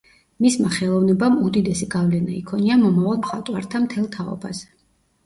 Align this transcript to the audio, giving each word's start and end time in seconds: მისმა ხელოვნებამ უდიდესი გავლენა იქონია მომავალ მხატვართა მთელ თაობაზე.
მისმა 0.43 0.69
ხელოვნებამ 0.77 1.35
უდიდესი 1.47 1.87
გავლენა 1.95 2.33
იქონია 2.37 2.79
მომავალ 2.85 3.21
მხატვართა 3.21 3.83
მთელ 3.85 4.09
თაობაზე. 4.17 4.67